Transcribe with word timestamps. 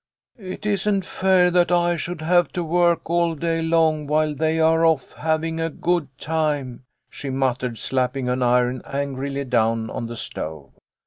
"It 0.39 0.65
isn't 0.65 1.05
fair 1.05 1.51
that 1.51 1.71
I 1.71 1.95
should 1.95 2.21
have 2.23 2.47
to 2.53 2.63
work 2.63 3.07
all 3.07 3.35
day 3.35 3.61
long 3.61 4.07
while 4.07 4.33
they 4.33 4.59
are 4.59 4.83
off 4.83 5.11
having 5.11 5.59
a 5.61 5.69
good 5.69 6.07
time," 6.17 6.85
she 7.11 7.29
muttered, 7.29 7.77
slapping 7.77 8.27
an 8.27 8.41
iron 8.41 8.81
angrily 8.83 9.43
down 9.45 9.91
on 9.91 10.07
the 10.07 10.17
stove. 10.17 10.71